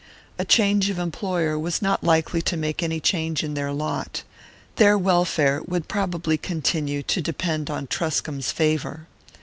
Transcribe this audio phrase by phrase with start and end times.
[0.39, 4.23] A change of employer was not likely to make any change in their lot:
[4.77, 9.05] their welfare would probably continue to depend on Truscomb's favour.